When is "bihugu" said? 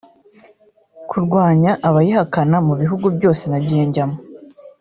2.81-3.05